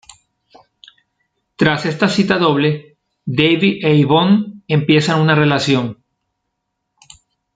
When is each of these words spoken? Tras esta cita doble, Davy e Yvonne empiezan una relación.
Tras 1.55 1.85
esta 1.85 2.09
cita 2.09 2.39
doble, 2.39 2.97
Davy 3.23 3.79
e 3.83 3.95
Yvonne 3.99 4.63
empiezan 4.67 5.21
una 5.21 5.35
relación. 5.35 6.03